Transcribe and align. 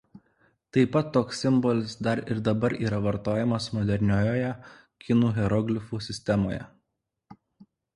Taip 0.77 0.91
pat 0.95 1.11
toks 1.17 1.41
simbolis 1.45 1.93
dar 2.07 2.23
ir 2.37 2.41
dabar 2.49 2.77
yra 2.87 3.03
vartojamas 3.09 3.71
moderniojoje 3.79 4.51
kinų 5.07 5.35
hieroglifų 5.41 6.05
sistemoje. 6.11 6.65